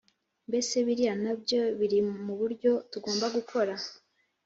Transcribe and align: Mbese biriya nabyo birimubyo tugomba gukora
Mbese 0.49 0.75
biriya 0.85 1.13
nabyo 1.23 1.61
birimubyo 1.79 2.73
tugomba 2.91 3.25
gukora 3.35 3.73